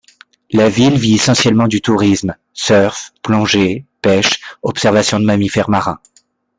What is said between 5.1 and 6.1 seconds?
de mammifères marins.